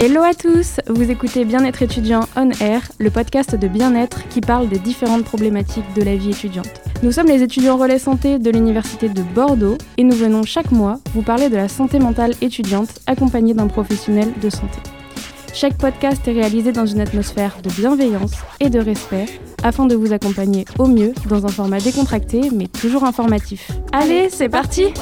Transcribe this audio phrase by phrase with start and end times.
[0.00, 4.68] Hello à tous, vous écoutez Bien-être étudiant On Air, le podcast de bien-être qui parle
[4.68, 6.80] des différentes problématiques de la vie étudiante.
[7.02, 10.98] Nous sommes les étudiants relais santé de l'Université de Bordeaux et nous venons chaque mois
[11.14, 14.78] vous parler de la santé mentale étudiante accompagnée d'un professionnel de santé.
[15.52, 19.26] Chaque podcast est réalisé dans une atmosphère de bienveillance et de respect
[19.62, 23.70] afin de vous accompagner au mieux dans un format décontracté mais toujours informatif.
[23.92, 24.92] Allez, c'est parti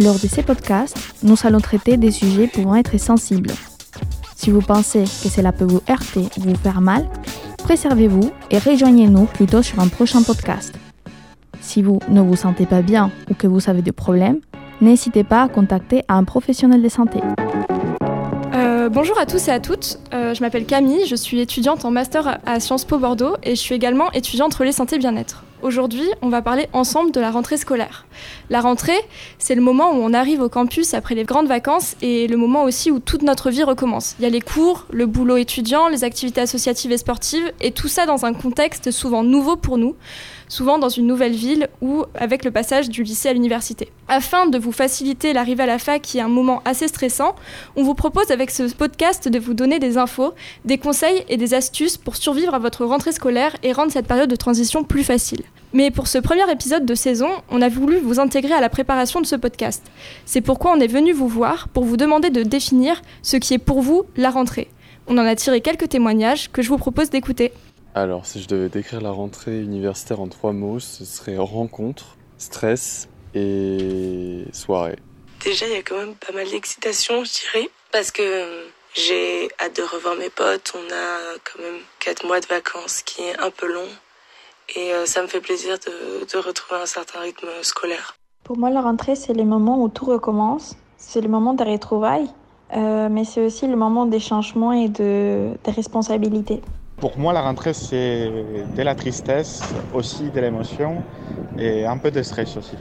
[0.00, 3.52] lors de ces podcasts, nous allons traiter des sujets pouvant être sensibles.
[4.34, 7.06] Si vous pensez que cela peut vous heurter ou vous faire mal,
[7.58, 10.74] préservez-vous et rejoignez-nous plutôt sur un prochain podcast.
[11.60, 14.40] Si vous ne vous sentez pas bien ou que vous avez des problèmes,
[14.80, 17.20] n'hésitez pas à contacter un professionnel de santé.
[18.94, 22.38] Bonjour à tous et à toutes, euh, je m'appelle Camille, je suis étudiante en master
[22.46, 25.42] à Sciences Po Bordeaux et je suis également étudiante relais santé bien-être.
[25.62, 28.06] Aujourd'hui, on va parler ensemble de la rentrée scolaire.
[28.50, 29.00] La rentrée,
[29.40, 32.62] c'est le moment où on arrive au campus après les grandes vacances et le moment
[32.62, 34.14] aussi où toute notre vie recommence.
[34.20, 37.88] Il y a les cours, le boulot étudiant, les activités associatives et sportives, et tout
[37.88, 39.96] ça dans un contexte souvent nouveau pour nous
[40.54, 43.88] souvent dans une nouvelle ville ou avec le passage du lycée à l'université.
[44.06, 47.34] Afin de vous faciliter l'arrivée à la fac, qui est un moment assez stressant,
[47.74, 50.32] on vous propose avec ce podcast de vous donner des infos,
[50.64, 54.30] des conseils et des astuces pour survivre à votre rentrée scolaire et rendre cette période
[54.30, 55.42] de transition plus facile.
[55.72, 59.20] Mais pour ce premier épisode de saison, on a voulu vous intégrer à la préparation
[59.20, 59.82] de ce podcast.
[60.24, 63.58] C'est pourquoi on est venu vous voir pour vous demander de définir ce qui est
[63.58, 64.68] pour vous la rentrée.
[65.08, 67.52] On en a tiré quelques témoignages que je vous propose d'écouter.
[67.96, 73.08] Alors, si je devais décrire la rentrée universitaire en trois mots, ce serait rencontre, stress
[73.34, 74.96] et soirée.
[75.44, 79.48] Déjà, il y a quand même pas mal d'excitation, je dirais, parce que euh, j'ai
[79.60, 80.72] hâte de revoir mes potes.
[80.74, 83.86] On a quand même quatre mois de vacances qui est un peu long.
[84.74, 88.16] Et euh, ça me fait plaisir de, retrouver un certain rythme scolaire.
[88.42, 90.74] Pour moi, la rentrée, c'est le moment où tout recommence.
[90.96, 92.28] C'est le moment des retrouvailles,
[92.74, 96.60] euh, mais c'est aussi le moment des changements et de, des responsabilités.
[96.96, 98.30] Pour moi, la rentrée, c'est
[98.76, 99.62] de la tristesse,
[99.92, 101.02] aussi de l'émotion
[101.58, 102.76] et un peu de stress aussi.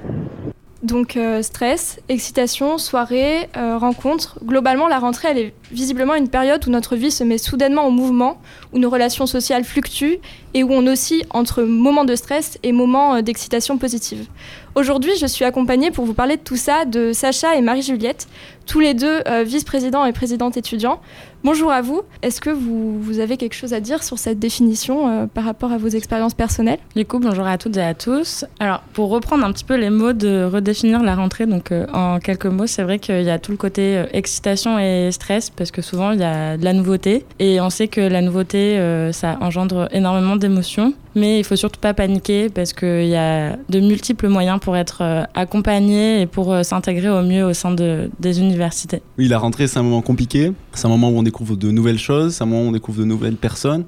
[0.84, 4.38] Donc euh, stress, excitation, soirée, euh, rencontre.
[4.44, 7.90] Globalement, la rentrée, elle est visiblement une période où notre vie se met soudainement en
[7.90, 8.38] mouvement,
[8.74, 10.18] où nos relations sociales fluctuent
[10.53, 14.28] et où on oscille entre moments de stress et moments euh, d'excitation positive.
[14.75, 18.28] Aujourd'hui, je suis accompagnée pour vous parler de tout ça de Sacha et Marie-Juliette,
[18.66, 21.00] tous les deux vice-présidents et présidentes étudiants.
[21.44, 22.04] Bonjour à vous.
[22.22, 25.74] Est-ce que vous, vous, avez quelque chose à dire sur cette définition euh, par rapport
[25.74, 26.80] à vos expériences personnelles?
[26.96, 28.46] Du coup, bonjour à toutes et à tous.
[28.62, 32.20] Alors, pour reprendre un petit peu les mots de redéfinir la rentrée, donc euh, en
[32.20, 35.72] quelques mots, c'est vrai qu'il y a tout le côté euh, excitation et stress parce
[35.72, 38.80] que souvent il y a de la nouveauté et on sait que la nouveauté,
[39.12, 40.94] ça engendre énormément d'émotions.
[41.16, 45.28] Mais il faut surtout pas paniquer parce qu'il y a de multiples moyens pour être
[45.36, 49.02] accompagné et pour s'intégrer au mieux au sein de, des universités.
[49.20, 50.54] Oui, la rentrée, c'est un moment compliqué.
[50.74, 52.99] C'est un moment où on découvre de nouvelles choses, c'est un moment où on découvre
[52.99, 53.85] de nouvelles personnes,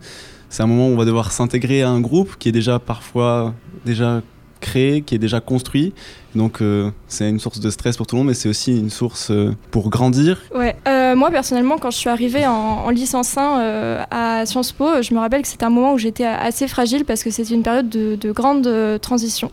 [0.49, 3.53] c'est un moment où on va devoir s'intégrer à un groupe qui est déjà parfois
[3.85, 4.23] déjà
[4.61, 5.93] créé, qui est déjà construit.
[6.33, 8.89] Donc euh, c'est une source de stress pour tout le monde, mais c'est aussi une
[8.89, 10.41] source euh, pour grandir.
[10.55, 15.13] Ouais, euh, moi personnellement, quand je suis arrivée en, licence 1 à Sciences Po, je
[15.13, 17.89] me rappelle que c'était un moment où j'étais assez fragile parce que c'était une période
[17.89, 18.67] de, de grande
[19.01, 19.51] transition.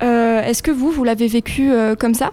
[0.00, 2.30] Est-ce que vous, vous l'avez vécu comme ça?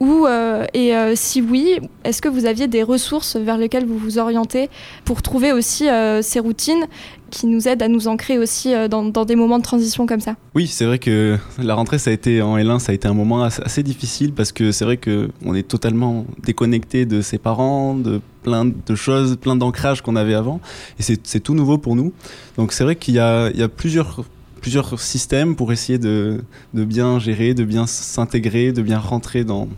[0.00, 3.96] Ou, euh, et euh, si oui, est-ce que vous aviez des ressources vers lesquelles vous
[3.96, 4.68] vous orientez
[5.04, 6.86] pour trouver aussi euh, ces routines
[7.30, 10.36] qui nous aident à nous ancrer aussi dans, des moments de transition comme ça?
[10.54, 13.14] Oui, c'est vrai que la rentrée, ça a été en L1, ça a été un
[13.14, 18.20] moment assez, difficile parce que c'est vrai qu'on est totalement déconnecté de ses parents, de
[18.44, 20.60] plein de choses, plein d'ancrages qu'on avait avant.
[21.00, 22.12] Et c'est tout nouveau pour nous.
[22.56, 24.24] Donc c'est vrai qu'il y, y a, plusieurs
[24.66, 26.42] plusieurs systèmes pour essayer de,
[26.74, 29.68] de bien gérer, de bien s'intégrer, de bien rentrer dans,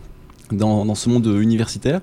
[0.51, 2.01] dans, ce monde universitaire.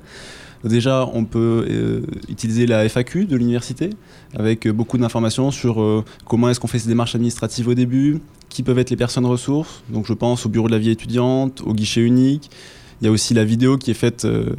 [0.62, 3.91] Déjà, on peut euh, utiliser la FAQ de l'université
[4.38, 8.20] avec beaucoup d'informations sur euh, comment est-ce qu'on fait ces démarches administratives au début,
[8.50, 9.82] qui peuvent être les personnes ressources.
[9.89, 12.53] Donc, je pense au bureau de la vie étudiante, au guichet unique.
[13.00, 14.54] Il y a aussi la vidéo qui est faite euh,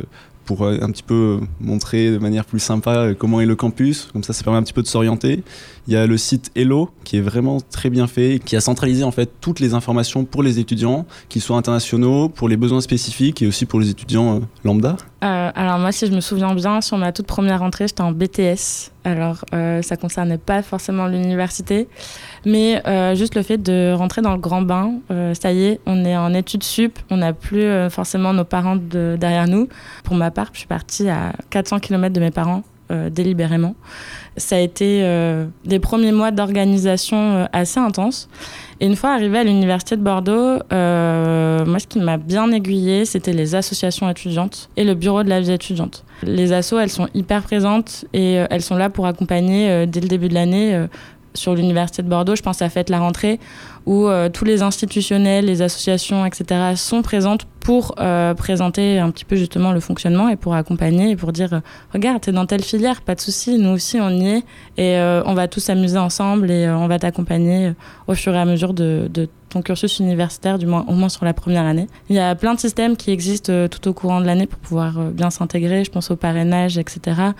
[0.47, 4.09] pour un petit peu montrer de manière plus sympa comment est le campus.
[4.13, 5.43] Comme ça, ça permet un petit peu de s'orienter.
[5.87, 9.03] Il y a le site Hello qui est vraiment très bien fait, qui a centralisé
[9.03, 13.41] en fait toutes les informations pour les étudiants, qu'ils soient internationaux, pour les besoins spécifiques
[13.41, 14.95] et aussi pour les étudiants euh, lambda.
[15.23, 18.11] Euh, alors moi, si je me souviens bien, sur ma toute première rentrée, j'étais en
[18.11, 18.91] BTS.
[19.03, 21.87] Alors euh, ça concernait pas forcément l'université,
[22.45, 24.95] mais euh, juste le fait de rentrer dans le grand bain.
[25.33, 29.47] ça y est, on est en études sup, on n'a plus forcément nos parents derrière
[29.47, 29.69] nous.
[30.03, 32.63] Pour ma part, je suis partie à 400 km de mes parents
[33.09, 33.75] délibérément.
[34.37, 35.03] Ça a été
[35.65, 38.29] des premiers mois d'organisation assez intenses.
[38.79, 43.33] Et une fois arrivé à l'université de Bordeaux, moi, ce qui m'a bien aiguillée, c'était
[43.33, 46.05] les associations étudiantes et le bureau de la vie étudiante.
[46.23, 50.29] Les assos, elles sont hyper présentes et elles sont là pour accompagner dès le début
[50.29, 50.85] de l'année
[51.33, 52.35] sur l'université de Bordeaux.
[52.35, 53.39] Je pense à Fête la rentrée
[53.87, 56.75] où euh, tous les institutionnels, les associations, etc.
[56.75, 61.15] sont présentes pour euh, présenter un petit peu justement le fonctionnement et pour accompagner et
[61.15, 61.59] pour dire euh,
[61.93, 64.43] regarde, t'es dans telle filière, pas de souci, nous aussi on y est
[64.77, 67.73] et on va tous s'amuser ensemble et on va t'accompagner
[68.07, 69.09] au fur et à mesure de,
[69.49, 71.87] ton cursus universitaire, du moins au moins sur la première année.
[72.09, 74.99] Il y a plein de systèmes qui existent tout au courant de l'année pour pouvoir
[75.11, 75.85] bien s'intégrer.
[75.85, 77.31] Je pense au parrainage, etc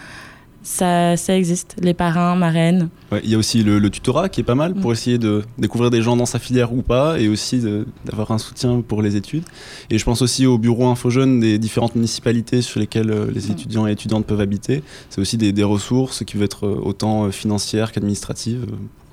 [0.68, 2.90] ça, ça existe, les parrains, marraines.
[3.24, 4.94] Il y a aussi le, tutorat qui est pas mal pour mm.
[4.94, 7.64] essayer de découvrir des gens dans sa filière ou pas et aussi
[8.06, 9.46] d'avoir un soutien pour les études.
[9.90, 13.48] Et je pense aussi au bureau Info Jeune des différentes municipalités sur lesquelles euh, les
[13.48, 13.52] mm.
[13.52, 14.84] étudiants et étudiantes peuvent habiter.
[15.10, 18.66] C'est aussi des, ressources qui peuvent être euh, autant euh, financières qu'administratives.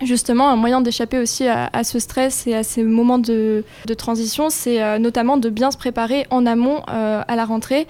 [0.03, 3.63] Justement, un moyen d'échapper aussi à, ce stress et à ces moments de,
[3.97, 7.87] transition, c'est notamment de bien se préparer en amont à la rentrée.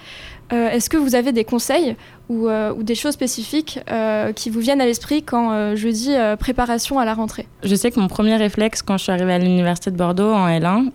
[0.51, 1.95] Est-ce que vous avez des conseils
[2.31, 6.15] euh, ou, des choses spécifiques euh, qui vous viennent à l'esprit quand euh, je dis
[6.39, 9.37] préparation à la rentrée Je sais que mon premier réflexe quand je suis arrivée à
[9.37, 10.89] l'université de Bordeaux en L1,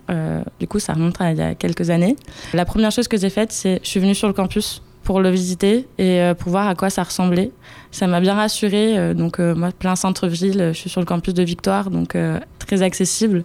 [0.58, 2.16] du coup ça remonte à il y a quelques années,
[2.52, 5.30] la première chose que j'ai faite c'est je suis venue sur le campus pour le
[5.30, 7.50] visiter et pour voir à quoi ça ressemblait.
[7.90, 9.14] Ça m'a bien rassurée.
[9.14, 12.16] donc moi, plein centre-ville, je suis sur le campus de Victoire, donc
[12.58, 13.44] très accessible.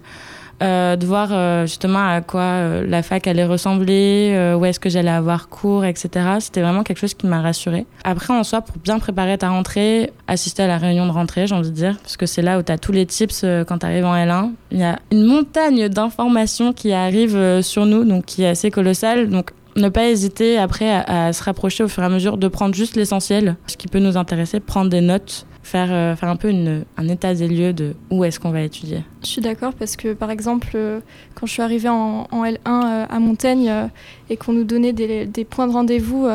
[0.61, 4.89] Euh, de voir euh, justement à quoi euh, la fac allait ressembler, où est-ce que
[4.89, 6.09] j'allais avoir cours, etc.
[6.39, 7.85] C'était vraiment quelque chose qui m'a rassurée.
[8.03, 11.55] Après, en soi, pour bien préparer ta rentrée, assister à la réunion de rentrée, j'ai
[11.55, 13.85] envie de dire, parce que c'est là où tu as tous les tips quand tu
[13.85, 14.51] arrives en L1.
[14.71, 19.29] Il y a une montagne d'informations qui arrivent sur nous, donc qui est assez colossale.
[19.29, 22.73] Donc, ne pas hésiter après à, se rapprocher au fur et à mesure de prendre
[22.73, 26.49] juste l'essentiel, ce qui peut nous intéresser, prendre des notes faire, euh, faire un peu
[26.49, 29.03] une, un état des lieux de où est-ce qu'on va étudier.
[29.23, 30.99] Je suis d'accord parce que par exemple, euh,
[31.33, 33.89] quand je suis arrivée en, en L1 euh, à Montaigne
[34.29, 36.27] et qu'on nous donnait des, points de rendez-vous,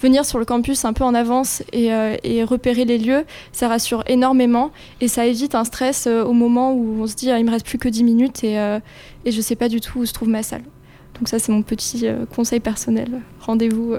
[0.00, 1.90] venir sur le campus un peu en avance et,
[2.22, 7.02] et, repérer les lieux, ça rassure énormément et ça évite un stress au moment où
[7.02, 8.54] on se dit ah, il me reste plus que 10 minutes et,
[9.24, 10.62] et je sais pas du tout où se trouve ma salle.
[11.18, 13.20] Donc ça c'est mon petit conseil personnel.
[13.40, 13.94] Rendez-vous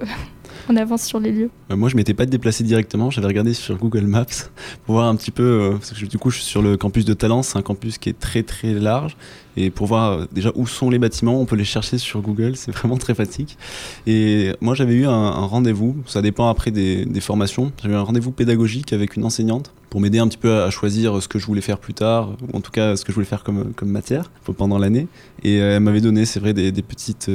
[0.69, 3.09] on avance sur les lieux euh, Moi, je m'étais pas déplacé directement.
[3.09, 4.25] J'avais regardé sur Google Maps
[4.86, 5.44] pour voir un petit peu.
[5.44, 7.50] Euh, parce que du coup, je suis sur le campus de Talence.
[7.50, 9.18] C'est un campus qui est très très large.
[9.56, 12.56] Et pour voir euh, déjà où sont les bâtiments, on peut les chercher sur Google.
[12.56, 13.57] C'est vraiment très pratique.
[14.06, 15.98] Et moi, j'avais eu un, rendez-vous.
[16.06, 17.71] Ça dépend après des, des formations.
[17.81, 21.21] J'avais eu un rendez-vous pédagogique avec une enseignante pour m'aider un petit peu à choisir
[21.21, 23.25] ce que je voulais faire plus tard, ou en tout cas ce que je voulais
[23.25, 25.07] faire comme, matière pendant l'année.
[25.43, 27.29] Et elle m'avait donné, c'est vrai, des, petites,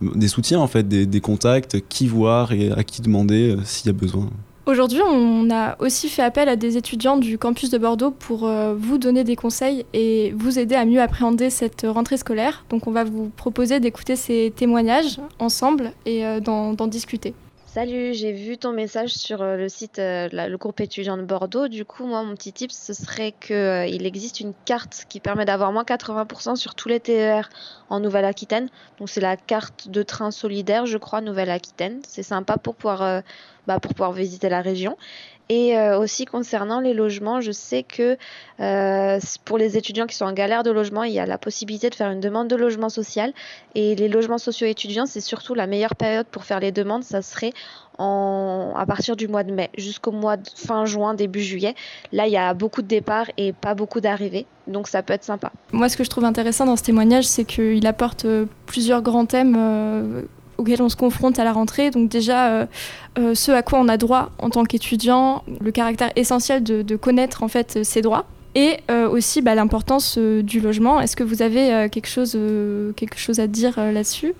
[0.00, 3.86] des soutiens en fait, des, des contacts, qui voir et à qui demander euh, s'il
[3.86, 4.28] y a besoin.
[4.66, 8.74] Aujourd'hui, on a aussi fait appel à des étudiants du campus de Bordeaux pour euh,
[8.78, 12.64] vous donner des conseils et vous aider à mieux appréhender cette rentrée scolaire.
[12.68, 17.34] Donc on va vous proposer d'écouter ces témoignages ensemble et euh, d'en discuter.
[17.72, 21.68] Salut, j'ai vu ton message sur le site le groupe étudiant de Bordeaux.
[21.68, 25.70] Du coup, moi, mon petit tip, ce serait qu'il existe une carte qui permet d'avoir
[25.70, 27.48] moins 80% sur tous les TER
[27.88, 28.68] en Nouvelle-Aquitaine.
[28.98, 32.00] Donc c'est la carte de train solidaire, je crois, Nouvelle-Aquitaine.
[32.04, 33.20] C'est sympa pour pouvoir, euh,
[33.68, 34.96] bah, pour pouvoir visiter la région.
[35.50, 38.16] Et euh, aussi concernant les logements, je sais que
[38.60, 41.90] euh, pour les étudiants qui sont en galère de logement, il y a la possibilité
[41.90, 43.32] de faire une demande de logement social.
[43.74, 47.02] Et les logements sociaux étudiants, c'est surtout la meilleure période pour faire les demandes.
[47.02, 47.52] Ça serait
[47.98, 51.74] à partir du mois de mai jusqu'au mois de fin juin, début juillet.
[52.12, 54.46] Là, il y a beaucoup de départs et pas beaucoup d'arrivées.
[54.68, 55.50] Donc ça peut être sympa.
[55.72, 59.26] Moi, ce que je trouve intéressant dans ce témoignage, c'est qu'il apporte euh, plusieurs grands
[59.26, 60.24] thèmes
[60.60, 61.90] auxquels on se confronte à la rentrée.
[61.90, 62.66] Donc déjà, euh,
[63.18, 67.42] euh, ce à quoi on a droit en tant qu'étudiant, le caractère essentiel de, connaître
[67.42, 68.26] en fait ses droits.
[68.56, 71.00] Et euh, aussi bah, l'importance du logement.
[71.00, 72.36] Est-ce que vous avez quelque, chose,
[72.96, 74.34] quelque chose à dire là-dessus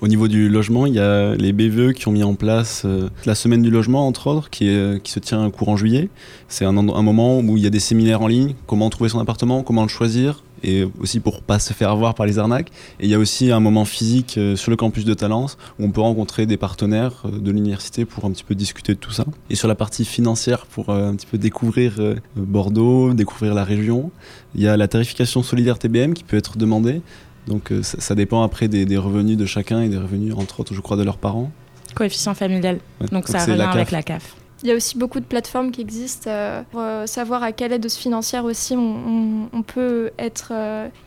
[0.00, 2.84] Au niveau du logement, il y a les BVE qui ont mis en place
[3.24, 6.08] la semaine du logement, entre autres, qui, se tient courant juillet.
[6.48, 9.20] C'est un, un moment où il y a des séminaires en ligne, comment trouver son
[9.20, 12.70] appartement, comment le choisir, et aussi pour pas se faire avoir par les arnaques.
[13.00, 15.84] Et il y a aussi un moment physique euh, sur le campus de Talence où
[15.84, 19.10] on peut rencontrer des partenaires euh, de l'université pour un petit peu discuter de tout
[19.10, 19.24] ça.
[19.50, 22.00] Et sur la partie financière pour euh, un petit peu découvrir
[22.36, 24.10] Bordeaux, découvrir la région,
[24.54, 27.02] il y a la tarification solidaire TBM qui peut être demandée.
[27.46, 30.96] Donc ça, dépend après des, revenus de chacun et des revenus entre autres je crois
[30.96, 31.50] de leurs parents.
[31.94, 32.78] Coefficient familial.
[33.10, 34.36] Donc, ça a rien avec la CAF.
[34.62, 36.30] Il y a aussi beaucoup de plateformes qui existent
[36.70, 40.52] pour savoir à quelle aide financière aussi on, peut être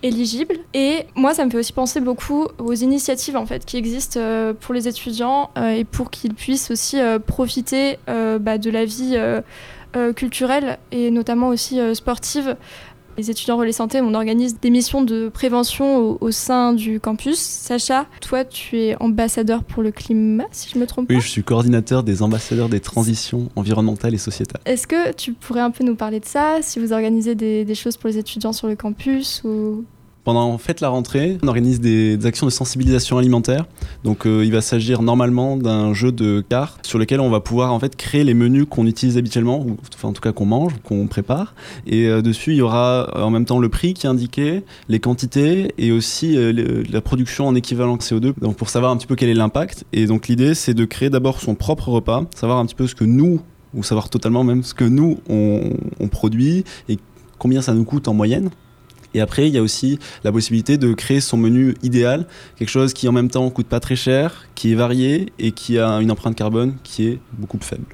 [0.04, 0.56] éligible.
[0.74, 4.20] Et moi, ça me fait aussi penser beaucoup aux initiatives en fait qui existent
[4.60, 9.18] pour les étudiants et pour qu'ils puissent aussi profiter bah, de la vie
[10.16, 12.58] culturelle et notamment aussi sportive
[13.18, 17.38] les étudiants relais santé, on organise des missions de prévention au, sein du campus.
[17.40, 21.14] Sacha, toi, tu es ambassadeur pour le climat, si je me trompe pas.
[21.14, 24.62] Oui, je suis coordinateur des ambassadeurs des transitions environnementales et sociétales.
[24.66, 27.76] Est-ce que tu pourrais un peu nous parler de ça, si vous organisez des, des
[27.76, 29.86] choses pour les étudiants sur le campus ou...
[30.26, 33.68] Pendant Fête la rentrée, on organise des, actions de sensibilisation alimentaire.
[34.04, 37.72] Donc euh, il va s'agir normalement d'un jeu de cartes sur lequel on va pouvoir
[37.72, 39.64] en fait créer les menus qu'on utilise habituellement,
[39.94, 41.54] enfin en tout cas qu'on mange, qu'on prépare.
[41.86, 44.64] Et euh, dessus il y aura euh, en même temps le prix qui est indiqué,
[44.90, 46.36] les quantités et aussi
[46.90, 48.34] la production en équivalent CO2.
[48.42, 49.86] Donc pour savoir un petit peu quel est l'impact.
[49.94, 52.96] Et donc l'idée c'est de créer d'abord son propre repas, savoir un petit peu ce
[52.96, 53.42] que nous
[53.76, 56.98] ou savoir totalement même ce que nous on produit et
[57.38, 58.50] combien ça nous coûte en moyenne
[59.16, 62.94] et après, il y a aussi la possibilité de créer son menu idéal, quelque chose
[62.94, 66.12] qui en même temps coûte pas très cher, qui est varié et qui a une
[66.12, 67.86] empreinte carbone qui est beaucoup plus faible.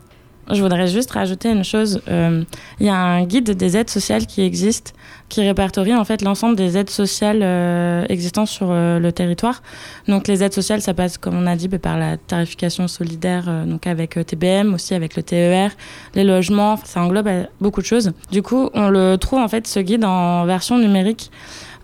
[0.50, 2.02] Je voudrais juste rajouter une chose.
[2.10, 2.44] Euh,
[2.80, 4.94] il y a un guide des aides sociales qui existe,
[5.30, 9.62] qui répertorie en fait l'ensemble des aides sociales euh, existantes sur euh, le territoire.
[10.08, 13.66] Donc les aides sociales, ça passe, comme on a dit, bah, par la tarification solidaire,
[13.66, 15.72] donc avec TBM, aussi avec le TER,
[16.16, 16.78] les logements.
[16.84, 17.30] Ça englobe
[17.62, 18.12] beaucoup de choses.
[18.32, 21.32] Du coup, on le trouve en fait ce guide en version numérique,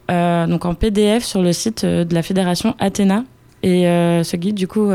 [0.09, 3.23] donc en PDF sur le site de la fédération Athéna.
[3.63, 4.91] Et ce guide, du coup,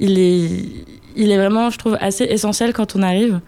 [0.00, 3.40] il est vraiment, je trouve, assez essentiel quand on arrive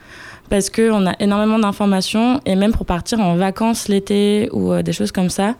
[0.50, 4.92] parce qu'on a énormément d'informations et même pour partir en vacances l'été ou euh, des
[4.92, 5.54] choses comme ça,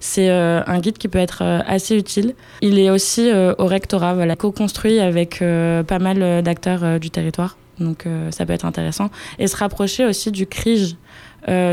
[0.00, 2.34] c'est euh, un guide qui peut être euh, assez utile.
[2.62, 8.46] Il est aussi au rectorat, voilà, co-construit avec pas mal d'acteurs du territoire, donc ça
[8.46, 9.10] peut être intéressant.
[9.40, 10.96] Et se rapprocher aussi du CRIGE.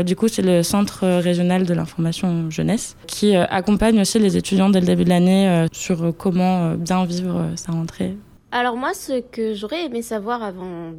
[0.04, 4.80] du coup, c'est le Centre régional de l'information jeunesse qui accompagne aussi les étudiants dès
[4.80, 8.16] le début de l'année sur comment bien vivre sa rentrée
[8.54, 10.92] alors moi, ce que j'aurais aimé savoir avant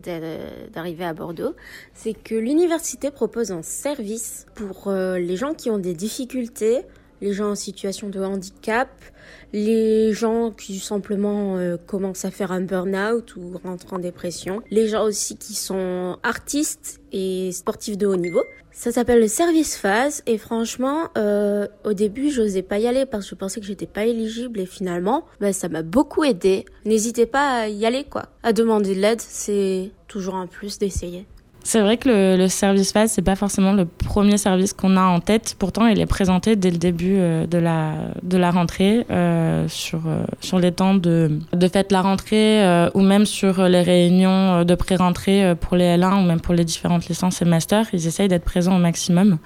[0.73, 1.55] d'arriver à Bordeaux,
[1.93, 6.81] c'est que l'université propose un service pour euh, les gens qui ont des difficultés,
[7.21, 8.89] les gens en situation de handicap,
[9.53, 14.87] les gens qui simplement euh, commencent à faire un burn-out ou rentrent en dépression, les
[14.87, 18.43] gens aussi qui sont artistes et sportifs de haut niveau.
[18.71, 23.23] Ça s'appelle le service phase et franchement, euh, au début, j'osais pas y aller parce
[23.23, 26.65] que je pensais que j'étais pas éligible et finalement, bah, ça m'a beaucoup aidé.
[26.83, 31.25] N'hésitez pas à y aller quoi, à demander de l'aide, c'est toujours un plus d'essayer.
[31.67, 35.19] C'est vrai que le, service phase, c'est pas forcément le premier service qu'on a en
[35.19, 35.55] tête.
[35.57, 40.01] Pourtant, il est présenté dès le début euh, de la, de la rentrée euh, sur,
[40.05, 44.75] euh, sur les temps de, de fête la rentrée ou même sur les réunions de
[44.75, 47.87] pré-rentrée pour les L1 ou même pour les différentes licences et masters.
[47.93, 49.39] Ils essayent d'être présents au maximum.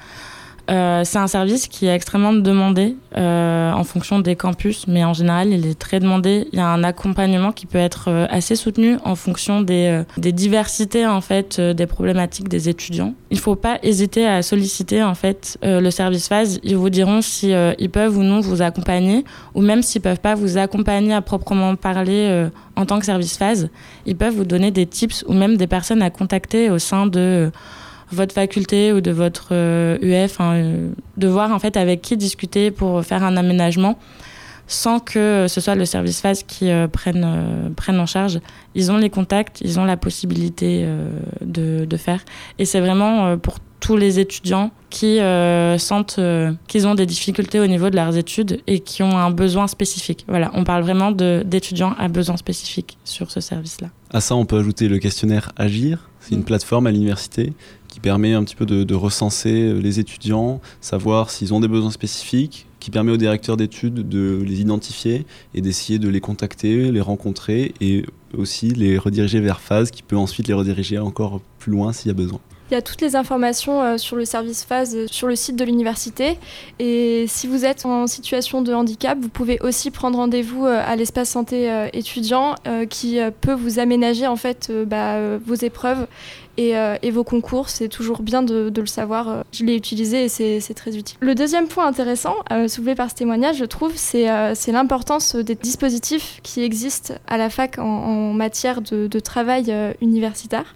[0.69, 5.13] Euh, c'est un service qui est extrêmement demandé euh, en fonction des campus, mais en
[5.13, 6.47] général, il est très demandé.
[6.53, 11.07] Il y a un accompagnement qui peut être euh, assez soutenu en fonction des, diversités
[11.07, 13.13] en fait des problématiques des étudiants.
[13.31, 16.59] Il ne faut pas hésiter à solliciter en fait le service phase.
[16.63, 17.51] Ils vous diront si
[17.91, 22.47] peuvent ou non vous accompagner, ou même s'ils peuvent pas vous accompagner à proprement parler
[22.75, 23.69] en tant que service phase,
[24.05, 27.51] ils peuvent vous donner des tips ou même des personnes à contacter au sein de
[28.11, 32.17] votre faculté ou de votre UF, euh, hein, euh, de voir en fait avec qui
[32.17, 33.97] discuter pour faire un aménagement
[34.67, 38.39] sans que ce soit le service phase qui euh, prenne, prenne en charge.
[38.75, 40.87] Ils ont les contacts, ils ont la possibilité
[41.41, 42.19] de, de, faire.
[42.59, 45.17] Et c'est vraiment pour tous les étudiants qui
[45.79, 46.19] sentent
[46.67, 50.23] qu'ils ont des difficultés au niveau de leurs études et qui ont un besoin spécifique.
[50.27, 53.87] Voilà, on parle vraiment d'étudiants à besoin spécifique sur ce service-là.
[54.11, 56.09] À ça, on peut ajouter le questionnaire Agir.
[56.19, 57.53] C'est une plateforme à l'université
[57.89, 61.91] qui permet un petit peu de, recenser euh, les étudiants, savoir s'ils ont des besoins
[61.91, 67.01] spécifiques, qui permet aux directeurs d'études de les identifier et d'essayer de les contacter, les
[67.01, 68.05] rencontrer et
[68.37, 72.11] aussi les rediriger vers phase qui peut ensuite les rediriger encore plus loin s'il y
[72.11, 72.39] a besoin.
[72.71, 75.55] Il y a toutes les informations euh, sur le service phase euh, sur le site
[75.55, 76.37] de l'université.
[76.77, 81.31] Et si vous êtes en situation de handicap, vous pouvez aussi prendre rendez-vous à l'espace
[81.31, 82.55] santé étudiant
[82.89, 86.07] qui peut vous aménager en fait bah, vos épreuves
[86.59, 87.69] euh, et, vos concours.
[87.69, 89.29] C'est toujours bien de, le savoir.
[89.29, 91.17] Euh, je l'ai utilisé et c'est très utile.
[91.19, 94.25] Le deuxième point intéressant euh, soulevé par ce témoignage, je trouve, c'est
[94.71, 100.75] l'importance des dispositifs qui existent à la fac en, matière de, travail universitaire.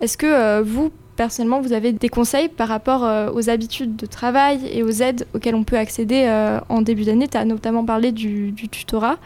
[0.00, 4.60] Est-ce que vous, personnellement, vous avez des conseils par rapport euh, aux habitudes de travail
[4.72, 7.26] et aux aides auxquelles on peut accéder euh, en début d'année?
[7.26, 9.16] Tu as notamment parlé du, tutorat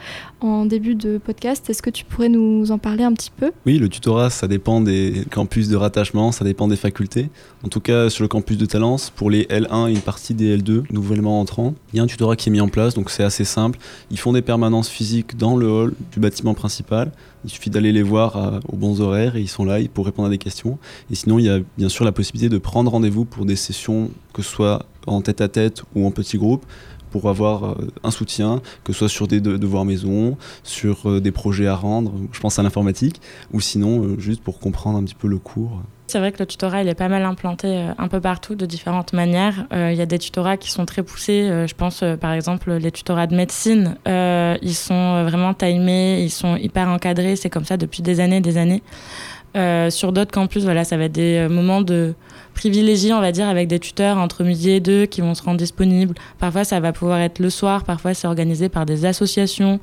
[0.41, 1.69] en début de podcast.
[1.69, 3.51] Est-ce que tu pourrais nous en parler un petit peu?
[3.67, 7.29] Oui, le tutorat, ça dépend des campus de rattachement, ça dépend des facultés.
[7.63, 10.57] En tout cas, sur le campus de Talence, pour les L1 et une partie des
[10.57, 13.23] L2 nouvellement entrants, il y a un tutorat qui est mis en place, donc c'est
[13.23, 13.77] assez simple.
[14.09, 17.11] Ils font des permanences physiques dans le hall du bâtiment principal.
[17.45, 20.27] Il suffit d'aller les voir euh, aux bons horaires et ils sont là pour répondre
[20.27, 20.77] à des questions.
[21.11, 24.09] Et sinon, il y a bien sûr la possibilité de prendre rendez-vous pour des sessions,
[24.31, 26.65] que ce soit en tête à tête ou en petit groupe,
[27.11, 31.33] pour avoir euh, un soutien, que ce soit sur des devoirs maison, sur euh, des
[31.33, 33.19] projets à rendre, je pense à l'informatique,
[33.51, 35.81] ou sinon juste pour comprendre un petit peu le cours.
[36.13, 38.67] C'est vrai que le tutorat, il est pas mal implanté euh, un peu partout de
[38.67, 39.65] différentes manières.
[39.73, 41.49] Euh, il y a des tutorats qui sont très poussés.
[41.49, 43.95] Euh, je pense par exemple les tutorats de médecine.
[44.05, 47.35] ils sont vraiment timés, ils sont hyper encadrés.
[47.35, 48.83] C'est comme ça depuis des années, des années.
[49.89, 52.15] Sur d'autres campus, voilà, ça va être des moments de
[52.53, 55.57] privilégiés, on va dire, avec des tuteurs entre midi et deux qui vont se rendre
[55.57, 56.15] disponibles.
[56.39, 59.79] Parfois, ça va pouvoir être le soir, parfois, c'est organisé par des associations.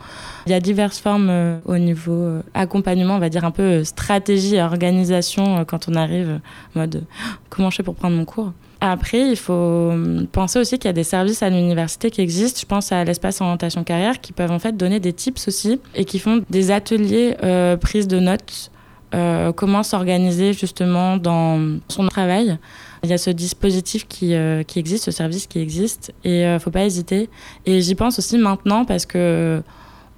[0.47, 3.63] Il y a diverses formes euh, au niveau euh, accompagnement, on va dire un peu
[3.63, 6.41] euh, stratégie et organisation quand on arrive
[6.75, 7.05] en mode
[7.49, 8.53] comment je fais pour prendre mon cours?
[8.83, 9.93] Après, il faut
[10.33, 12.59] penser aussi qu'il y a des services à l'université qui existent.
[12.63, 16.07] Je pense à l'espace orientation carrière qui peuvent en fait donner des tips aussi et
[16.07, 17.37] qui font des ateliers
[17.79, 18.71] prise de notes
[19.13, 22.59] euh, comment s'organiser justement dans son travail.
[23.03, 26.45] Il y a ce dispositif qui, euh, qui existe, ce service qui existe, et ne
[26.45, 27.29] euh, faut pas hésiter.
[27.67, 29.63] Et j'y pense aussi maintenant parce que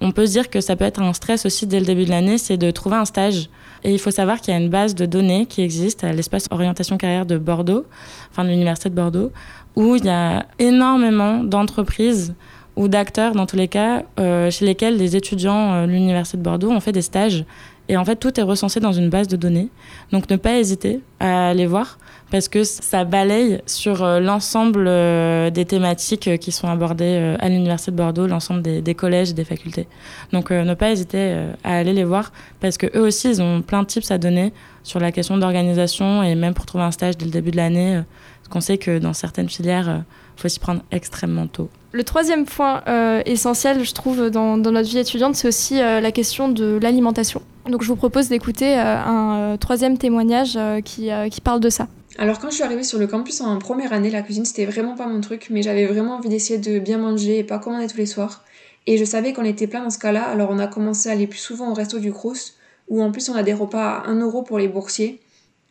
[0.02, 2.10] on peut se dire que ça peut être un stress aussi dès le début de
[2.10, 3.48] l'année, c'est de trouver un stage.
[3.84, 6.48] Et il faut savoir qu'il y a une base de données qui existe à l'espace
[6.50, 7.86] orientation carrière de Bordeaux,
[8.30, 9.30] enfin de l'université de Bordeaux,
[9.76, 12.34] où il y a énormément d'entreprises
[12.74, 16.80] ou d'acteurs, dans tous les cas, chez lesquels les étudiants de l'université de Bordeaux ont
[16.80, 17.44] fait des stages
[17.88, 19.68] et en fait, tout est recensé dans une base de données.
[20.12, 21.98] Donc, ne pas hésiter à aller voir
[22.30, 27.48] parce que ça balaye sur euh, l'ensemble euh, des thématiques euh, qui sont abordées à
[27.48, 29.88] l'Université de Bordeaux, l'ensemble des, collèges et des facultés.
[30.32, 33.82] Donc, ne pas hésiter à aller les voir parce que eux aussi, ils ont plein
[33.82, 37.24] de tips à donner sur la question d'organisation et même pour trouver un stage dès
[37.24, 38.00] le début de l'année.
[38.38, 40.04] Parce qu'on sait que dans certaines filières, il
[40.36, 41.68] faut s'y prendre extrêmement tôt.
[41.92, 42.82] Le troisième point
[43.26, 47.42] essentiel, je trouve, dans, dans, notre vie étudiante, c'est aussi la question de l'alimentation.
[47.68, 51.70] Donc je vous propose d'écouter euh, un euh, troisième témoignage euh, qui, qui parle de
[51.70, 51.86] ça.
[52.18, 54.96] Alors quand je suis arrivée sur le campus en première année, la cuisine c'était vraiment
[54.96, 57.96] pas mon truc, mais j'avais vraiment envie d'essayer de bien manger et pas commander tous
[57.96, 58.44] les soirs.
[58.86, 61.28] Et je savais qu'on était plein dans ce cas-là, alors on a commencé à aller
[61.28, 62.54] plus souvent au resto du Crous,
[62.88, 65.20] où en plus on a des repas à 1 euro pour les boursiers.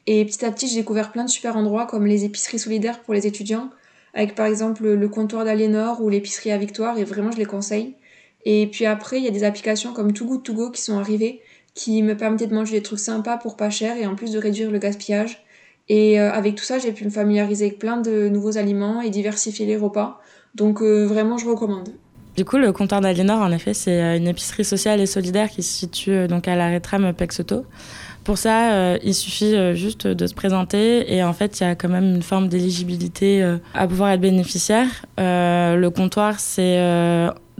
[0.07, 3.13] Et petit à petit j'ai découvert plein de super endroits comme les épiceries solidaires pour
[3.13, 3.69] les étudiants,
[4.13, 7.95] avec par exemple le comptoir d'Aliénor ou l'épicerie à Victoire, et vraiment je les conseille.
[8.45, 10.97] Et puis après il y a des applications comme Too Good To Go qui sont
[10.97, 11.41] arrivées,
[11.73, 14.39] qui me permettait de manger des trucs sympas pour pas cher et en plus de
[14.39, 15.43] réduire le gaspillage.
[15.89, 19.09] Et euh, avec tout ça, j'ai pu me familiariser avec plein de nouveaux aliments et
[19.09, 20.21] diversifier les repas.
[20.55, 21.89] Donc euh, vraiment, je recommande.
[22.37, 25.63] Du coup, le comptoir d'Aliénor, en effet, c'est euh, une épicerie sociale et solidaire qui
[25.63, 27.65] se situe donc à l'arrêt tram Pexoto.
[28.23, 31.89] Pour ça, il suffit juste de se présenter et en fait, il y a quand
[31.89, 34.87] même une forme d'éligibilité à pouvoir être bénéficiaire.
[35.17, 36.77] le comptoir, c'est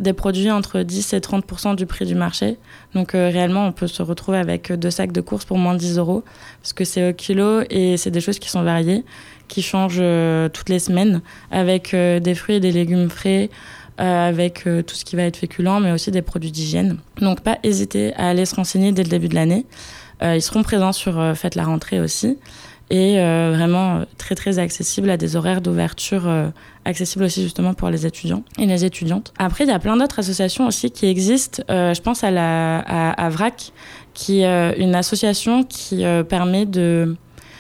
[0.01, 2.57] des produits entre 10 et 30% du prix du marché.
[2.93, 5.79] Donc euh, réellement, on peut se retrouver avec deux sacs de courses pour moins de
[5.79, 6.23] 10 euros,
[6.61, 9.03] parce que c'est au kilo et c'est des choses qui sont variées,
[9.47, 11.21] qui changent euh, toutes les semaines,
[11.51, 13.49] avec euh, des fruits et des légumes frais,
[13.97, 16.97] avec tout ce qui va être féculent, mais aussi des produits d'hygiène.
[17.17, 19.67] Donc pas hésiter à aller se renseigner dès le début de l'année.
[20.21, 22.37] Ils seront présents sur Faites la rentrée aussi
[22.91, 26.49] et euh, vraiment euh, très très accessible à des horaires d'ouverture euh,
[26.83, 29.33] accessibles aussi justement pour les étudiants et les étudiantes.
[29.39, 31.63] Après, il y a plein d'autres associations aussi qui existent.
[31.69, 33.71] je pense à, la, à, VRAC,
[34.13, 37.15] qui est une association qui permet de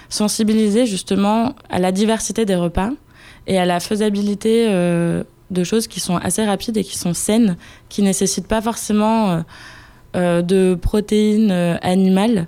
[0.09, 2.89] sensibiliser justement à la diversité des repas
[3.47, 7.57] et à la faisabilité de choses qui sont assez rapides et qui sont saines,
[7.89, 9.43] qui nécessitent pas forcément
[10.13, 12.47] de protéines animales.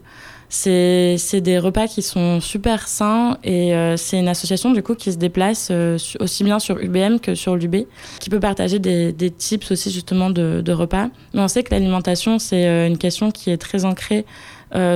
[0.55, 5.11] C'est des repas qui sont super sains et euh, c'est une association du coup qui
[5.11, 7.87] se déplace euh, aussi bien sur UBM que sur l'UB,
[8.19, 11.07] qui peut partager des, des, tips aussi justement de, repas.
[11.33, 14.25] Mais on sait que l'alimentation c'est euh, une question qui est très ancrée,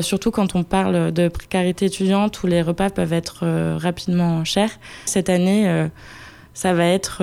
[0.01, 3.45] surtout quand on parle de précarité étudiante où les repas peuvent être
[3.77, 4.71] rapidement chers.
[5.05, 5.87] Cette année,
[6.55, 7.21] ça va être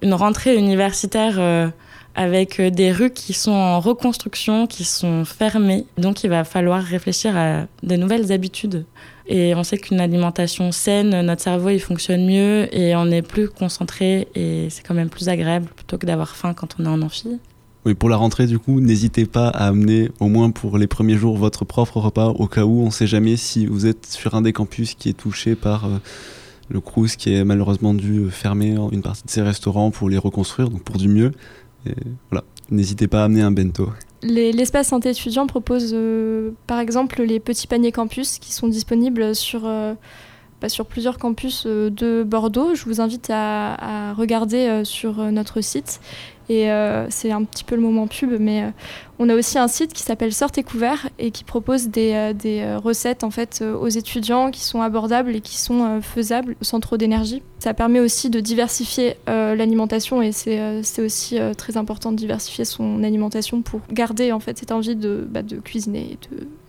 [0.00, 1.72] une rentrée universitaire
[2.14, 5.86] avec euh, des rues qui sont en reconstruction, qui sont fermées.
[5.98, 8.84] Donc il va falloir réfléchir à de nouvelles habitudes.
[9.26, 13.48] Et on sait qu'une alimentation saine, notre cerveau il fonctionne mieux et on est plus
[13.48, 17.00] concentré et c'est quand même plus agréable plutôt que d'avoir faim quand on est en
[17.00, 17.38] amphi.
[17.86, 21.18] Oui, pour la rentrée, du coup, n'hésitez pas à amener, au moins pour les premiers
[21.18, 24.34] jours, votre propre repas, au cas où on ne sait jamais si vous êtes sur
[24.34, 25.98] un des campus qui est touché par euh,
[26.70, 30.70] le Crous, qui est malheureusement dû fermer une partie de ses restaurants pour les reconstruire,
[30.70, 31.32] donc pour du mieux.
[32.70, 33.90] N'hésitez pas à amener un bento.
[34.22, 39.66] L'espace santé étudiant propose euh, par exemple les petits paniers campus qui sont disponibles sur,
[39.66, 39.92] euh,
[40.62, 42.74] bah, plusieurs campus de Bordeaux.
[42.74, 46.00] Je vous invite à regarder sur notre site.
[46.48, 48.70] Et euh, c'est un petit peu le moment pub, mais euh,
[49.18, 52.78] on a aussi un site qui s'appelle Sorte et Couvert et qui propose des, euh,
[52.78, 57.42] recettes en fait aux étudiants qui sont abordables et qui sont faisables sans trop d'énergie.
[57.58, 63.62] Ça permet aussi de diversifier l'alimentation et c'est aussi très important de diversifier son alimentation
[63.62, 66.18] pour garder en fait cette envie de, bah, cuisiner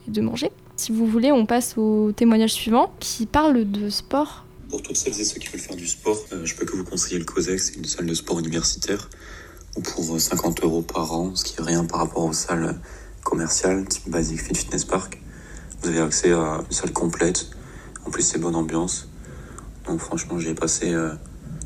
[0.07, 0.51] et de, manger.
[0.77, 4.45] Si vous voulez, on passe au témoignage suivant qui parle de sport.
[4.69, 7.19] Pour toutes celles et ceux qui veulent faire du sport, je peux que vous conseiller
[7.19, 9.09] le COSEX, c'est une salle de sport universitaire
[9.83, 12.79] pour 50 euros par an, ce qui est rien par rapport aux salles
[13.23, 15.21] commerciales, type Basic Fit Fitness Park.
[15.81, 17.49] Vous avez accès à une salle complète.
[18.05, 19.09] En plus, c'est bonne ambiance.
[19.88, 21.13] Donc, franchement, j'y ai passé euh,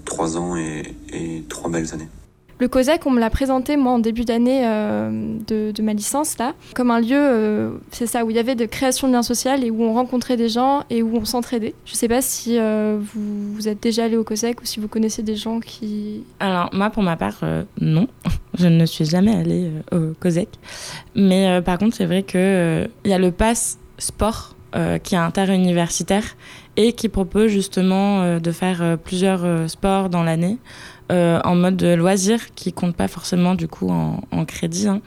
[0.06, 2.10] trois ans et, et trois belles années.
[2.60, 6.54] Le COSEC, on me l'a présenté, moi, en début d'année euh, de, ma licence, là,
[6.76, 9.52] comme un lieu, euh, c'est ça, où il y avait de création de liens sociaux
[9.62, 11.74] et où on rencontrait des gens et où on s'entraidait.
[11.86, 14.82] Je ne sais pas si euh, vous, vous, êtes déjà allé au COSEC ou si
[14.82, 16.24] vous connaissez des gens qui...
[16.42, 17.40] Alors, moi, pour ma part,
[17.80, 18.08] non.
[18.60, 20.50] Je ne suis jamais allée au COSEC.
[21.16, 24.56] Mais par contre, c'est vrai qu'il il y a le pass sport
[25.04, 26.36] qui est interuniversitaire
[26.76, 30.58] et qui propose justement de faire plusieurs sports dans l'année.
[31.12, 35.02] Euh, en mode loisir qui compte pas forcément du coup en, crédit, hein,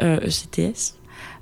[0.00, 0.94] euh, ECTS.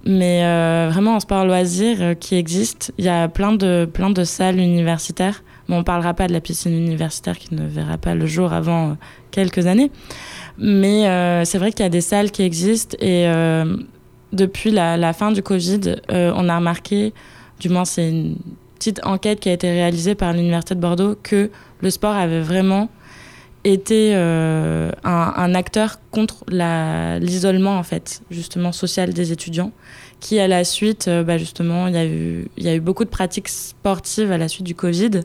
[0.05, 4.25] Mais euh, vraiment en sport loisir qui existe, il y a plein de, plein de
[4.25, 5.45] salles universitaires.
[5.69, 8.97] Bon, on parlera pas de la piscine universitaire qui ne verra pas le jour avant
[9.31, 9.93] quelques années.
[10.57, 11.05] Mais
[11.45, 13.31] c'est vrai qu'il y a des salles qui existent et
[14.33, 17.13] depuis la, fin du Covid, on a remarqué,
[17.61, 18.37] du moins c'est une
[18.77, 22.89] petite enquête qui a été réalisée par l'Université de Bordeaux, que le sport avait vraiment
[23.73, 29.73] était euh, un, acteur contre l'isolement en fait justement social des étudiants
[30.21, 32.81] qui à la suite euh, bah, justement il y a eu il y a eu
[32.81, 35.23] beaucoup de pratiques sportives à la suite du Covid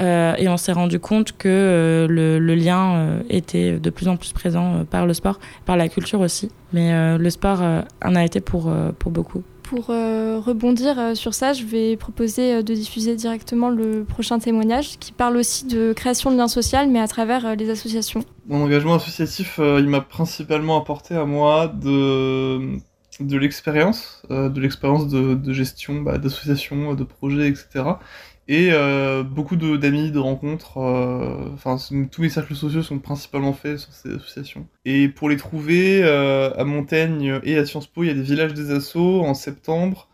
[0.00, 4.32] euh, et on s'est rendu compte que le, le, lien était de plus en plus
[4.32, 6.50] présent par le sport par la culture aussi.
[6.72, 7.62] Mais le sport
[8.04, 12.54] en a été pour pour beaucoup pour euh, rebondir euh, sur ça, je vais proposer
[12.54, 16.78] euh, de diffuser directement le prochain témoignage qui parle aussi de création de liens sociaux,
[16.88, 18.24] mais à travers les associations.
[18.46, 22.78] Mon engagement associatif, il m'a principalement apporté à moi de,
[23.20, 27.84] l'expérience, de l'expérience de, gestion bah, d'associations, de projets, etc
[28.48, 30.78] et euh, beaucoup d'amis, de, rencontres.
[30.78, 34.66] Euh, tous mes cercles sociaux sont principalement faits sur ces associations.
[34.86, 38.22] Et pour les trouver, euh, à Montaigne et à Sciences Po, il y a des
[38.22, 40.08] villages des assos en septembre.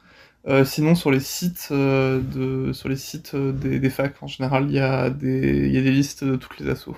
[0.64, 5.10] sinon, sur les sites, de, sur les sites des, facs, en général, il y, a
[5.10, 6.96] des, y a des listes de toutes les assos.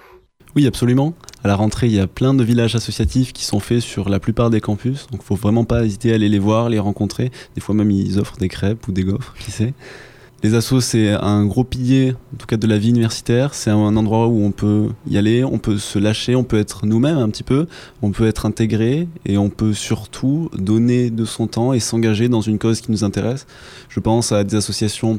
[0.57, 1.13] Oui, absolument.
[1.45, 4.19] À la rentrée, il y a plein de villages associatifs qui sont faits sur la
[4.19, 5.07] plupart des campus.
[5.13, 7.31] Donc, faut vraiment pas hésiter à aller les voir, les rencontrer.
[7.55, 9.75] Des fois, même, ils offrent des crêpes ou des gaufres, qui sait.
[10.43, 13.55] Les assos, c'est un gros pilier, en tout cas de la vie universitaire.
[13.55, 16.85] C'est un endroit où on peut y aller, on peut se lâcher, on peut être
[16.85, 17.67] nous-mêmes un petit peu,
[18.03, 22.43] on peut être intégré et on peut surtout donner de son temps et s'engager dans
[22.43, 23.47] une cause qui nous intéresse.
[23.89, 25.19] Je pense à des associations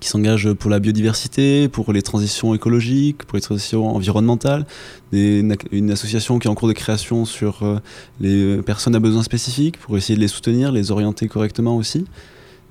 [0.00, 4.66] qui s'engagent pour la biodiversité, pour les transitions écologiques, pour les transitions environnementales,
[5.12, 7.78] une association qui est en cours de création sur euh,
[8.20, 12.04] les personnes à besoins spécifiques, pour essayer de les soutenir, les orienter correctement aussi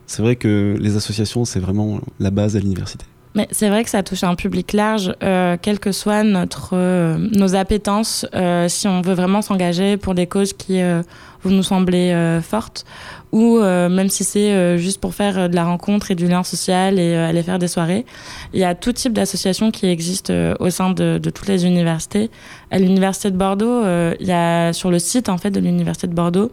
[0.07, 3.05] c'est vrai que les associations, c'est vraiment la base à l'université.
[3.35, 7.17] Mais c'est vrai que ça touche un public large, euh, quelles que soient notre, euh,
[7.17, 10.79] nos appétences, euh, si on veut vraiment s'engager pour des causes qui
[11.45, 12.85] vous nous sembler fortes,
[13.31, 17.15] ou même si c'est juste pour faire de la rencontre et du lien social et
[17.15, 18.05] aller faire des soirées.
[18.53, 22.29] Il y a tout type d'associations qui existent au sein de, toutes les universités.
[22.71, 23.83] À l'université de Bordeaux,
[24.19, 26.51] il y a sur le site en fait de l'université de Bordeaux,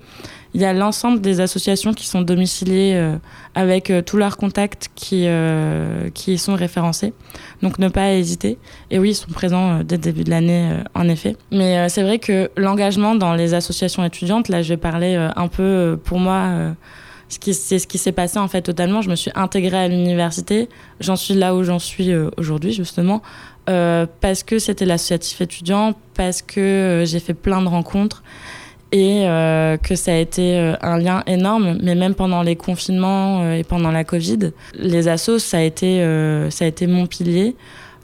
[0.55, 3.17] il y a l'ensemble des associations qui sont domiciliées euh,
[3.55, 7.15] avec euh, tous leurs contacts qui, euh, qui sont référencés.
[7.63, 8.59] Donc ne pas hésiter.
[8.91, 11.37] Et oui, ils sont présents dès le début de l'année, en effet.
[11.51, 15.99] Mais c'est vrai que l'engagement dans les associations étudiantes, là je vais parler un peu
[16.05, 16.75] pour moi
[17.29, 19.01] c'est ce qui s'est passé en fait totalement.
[19.01, 20.69] Je me suis intégrée à l'université.
[21.01, 23.23] J'en suis là où j'en suis aujourd'hui justement
[23.65, 28.23] parce que c'était l'associatif étudiant, parce que j'ai fait plein de rencontres
[28.93, 33.43] et euh, que ça a été euh, un lien énorme, mais même pendant les confinements
[33.43, 36.01] euh, et pendant la Covid, les assos, ça a été,
[36.51, 37.57] ça a été mon pilier,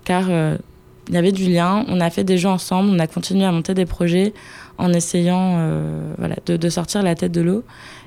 [0.04, 3.44] car il y avait du lien, on a fait des jeux ensemble, on a continué
[3.44, 4.32] à monter des projets
[4.78, 7.64] en essayant euh, voilà, de, sortir la tête de l'eau.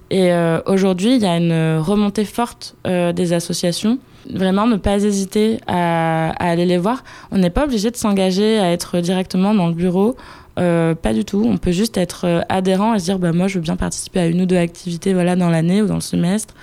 [0.09, 3.99] Et euh, aujourd'hui, il y a une remontée forte euh, des associations.
[4.29, 7.03] Vraiment, ne pas hésiter à, aller les voir.
[7.31, 10.15] On n'est pas obligé de s'engager à être directement dans le bureau.
[10.55, 11.43] pas du tout.
[11.45, 14.25] On peut juste être adhérent et se dire bah, moi, je veux bien participer à
[14.27, 16.53] une ou deux activités voilà, dans l'année ou dans le semestre,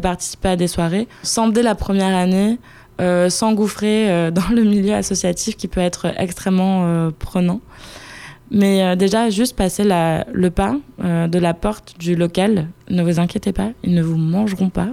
[0.00, 1.06] participer à des soirées.
[1.22, 2.58] Sans dès la première année,
[3.28, 7.60] s'engouffrer dans le milieu associatif qui peut être extrêmement prenant.
[8.50, 13.02] Mais euh, déjà, juste passer la, le pas euh, de la porte du local, ne
[13.02, 14.88] vous inquiétez pas, ils ne vous mangeront pas.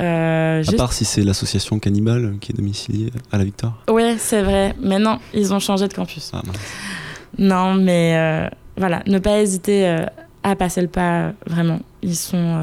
[0.00, 3.84] Euh, à part si c'est l'association Cannibale qui est domiciliée à la Victoire.
[3.88, 4.74] Oui, c'est vrai.
[4.82, 6.32] Mais non, ils ont changé de campus.
[6.34, 6.42] Ah,
[7.38, 10.04] non, mais voilà, ne pas hésiter
[10.42, 11.78] à passer le pas, vraiment.
[12.02, 12.58] Ils sont,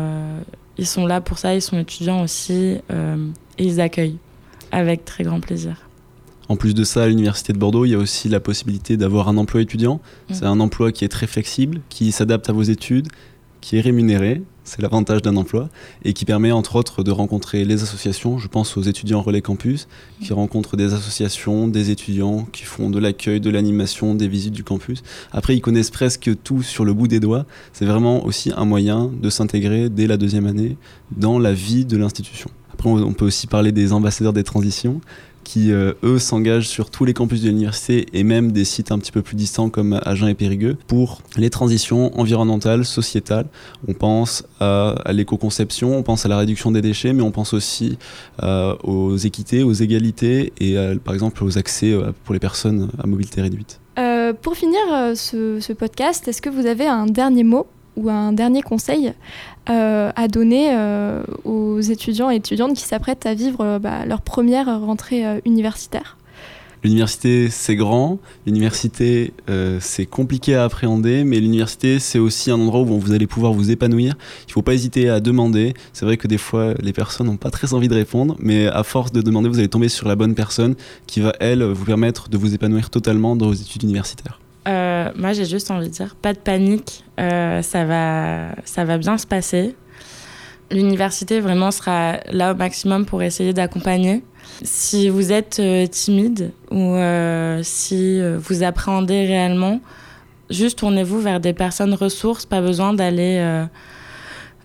[0.78, 4.18] ils sont là pour ça, ils sont étudiants aussi, et ils accueillent
[4.74, 5.78] avec très grand plaisir.
[6.50, 9.30] En plus de ça, à l'Université de Bordeaux, il y a aussi la possibilité d'avoir
[9.30, 9.96] un emploi étudiant.
[10.30, 10.34] Mm.
[10.34, 13.08] C'est un emploi qui est très flexible, qui s'adapte à vos études,
[13.62, 15.70] qui est rémunéré, c'est l'avantage d'un emploi,
[16.04, 18.38] et qui permet entre autres de rencontrer les associations.
[18.38, 19.88] Je pense aux étudiants Relais Campus,
[20.20, 24.64] qui rencontrent des associations, des étudiants, qui font de l'accueil, de l'animation, des visites du
[24.64, 25.04] campus.
[25.32, 27.46] Après, ils connaissent presque tout sur le bout des doigts.
[27.74, 30.78] C'est vraiment aussi un moyen de s'intégrer dès la deuxième année
[31.16, 32.50] dans la vie de l'institution.
[32.74, 35.02] Après, on peut aussi parler des ambassadeurs des transitions
[35.44, 39.00] qui, euh, eux, s'engagent sur tous les campus de l'université et même des sites un
[39.00, 43.48] petit peu plus distants comme Agen et Périgueux pour les transitions environnementales, sociétales.
[43.88, 47.98] On pense à, l'éco-conception, on pense à la réduction des déchets, mais on pense aussi
[48.44, 53.08] euh, aux équités, aux égalités et par exemple aux accès euh, pour les personnes à
[53.08, 53.80] mobilité réduite.
[54.42, 54.80] pour finir
[55.16, 59.14] ce podcast, est-ce que vous avez un dernier mot ou un dernier conseil
[59.70, 64.22] euh, à donner euh, aux étudiants et étudiantes qui s'apprêtent à vivre euh, bah, leur
[64.22, 66.18] première rentrée universitaire?
[66.84, 69.34] L'université, c'est grand, l'université,
[69.80, 73.70] c'est compliqué à appréhender, mais l'université, c'est aussi un endroit où vous allez pouvoir vous
[73.70, 74.16] épanouir.
[74.46, 75.76] Il ne faut pas hésiter à demander.
[75.94, 78.82] C'est vrai que des fois, les personnes n'ont pas très envie de répondre, mais à
[78.82, 80.74] force de demander, vous allez tomber sur la bonne personne
[81.06, 84.40] qui va, elle, vous permettre de vous épanouir totalement dans vos études universitaires.
[84.68, 88.98] Euh, moi, j'ai juste envie de dire, pas de panique, euh, ça, va, ça va
[88.98, 89.76] bien se passer.
[90.70, 94.24] L'université vraiment sera là au maximum pour essayer d'accompagner.
[94.64, 96.96] Si vous êtes euh, timide ou
[97.64, 99.82] si vous appréhendez réellement,
[100.50, 103.66] juste tournez-vous vers des personnes ressources, pas besoin d'aller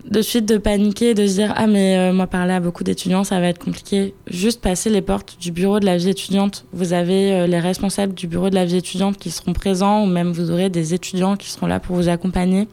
[0.09, 3.23] de suite de paniquer, de se dire ah mais euh, moi parler à beaucoup d'étudiants
[3.23, 4.13] ça va être compliqué.
[4.27, 6.65] Juste passer les portes du bureau de la vie étudiante.
[6.71, 10.07] Vous avez euh, les responsables du bureau de la vie étudiante qui seront présents ou
[10.07, 12.67] même vous aurez des étudiants qui seront là pour vous accompagner.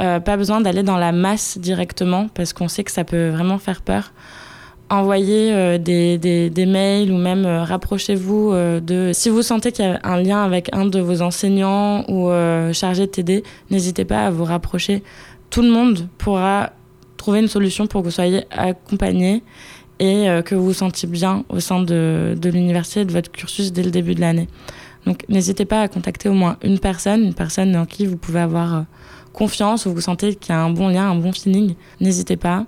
[0.00, 3.58] Euh, pas besoin d'aller dans la masse directement parce qu'on sait que ça peut vraiment
[3.58, 4.12] faire peur.
[4.88, 8.52] Envoyez des, des, des, mails ou même rapprochez-vous
[8.82, 9.12] de...
[9.12, 12.28] Si vous sentez qu'il y a un lien avec un de vos enseignants ou
[12.72, 15.04] chargé de TD, n'hésitez pas à vous rapprocher
[15.50, 16.72] tout le monde pourra
[17.16, 19.42] trouver une solution pour que vous soyez accompagné
[19.98, 23.72] et euh, que vous vous sentiez bien au sein de, l'université et de votre cursus
[23.72, 24.48] dès le début de l'année.
[25.06, 28.40] Donc n'hésitez pas à contacter au moins une personne, une personne en qui vous pouvez
[28.40, 28.82] avoir euh,
[29.32, 31.74] confiance ou vous sentez qu'il y a un bon lien, un bon feeling.
[32.00, 32.66] N'hésitez pas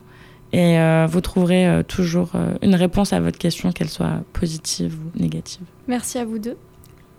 [0.52, 5.62] et euh, vous trouverez toujours une réponse à votre question, qu'elle soit positive ou négative.
[5.88, 6.58] Merci à vous deux.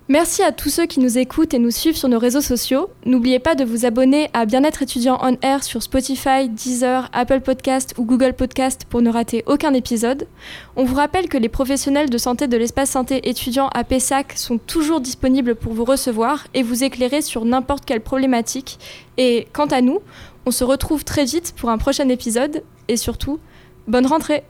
[0.10, 2.90] Merci à tous ceux qui nous écoutent et nous suivent sur nos réseaux sociaux.
[3.06, 7.94] N'oubliez pas de vous abonner à Bien-être étudiant on air sur Spotify, Deezer, Apple Podcast
[7.98, 10.28] ou Google Podcast pour ne rater aucun épisode.
[10.76, 14.58] On vous rappelle que les professionnels de santé de l'espace santé étudiant à Pessac sont
[14.58, 18.80] toujours disponibles pour vous recevoir et vous éclairer sur n'importe quelle problématique.
[19.18, 20.00] Et quant à nous,
[20.46, 23.40] on se retrouve très vite pour un prochain épisode et surtout,
[23.88, 24.44] bonne rentrée